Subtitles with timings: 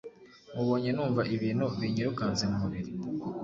[0.55, 2.91] Mubonye numva ibintu binyirukanse mu mubiri,